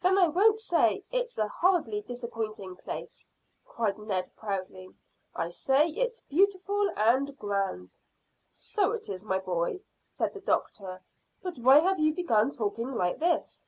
[0.00, 3.28] "Then I won't say it's a horribly disappointing place,"
[3.64, 4.94] cried Ned, proudly.
[5.34, 7.96] "I say it's beautiful and grand."
[8.52, 11.02] "So it is, my boy," said the doctor;
[11.42, 13.66] "but why have you begun talking like this?"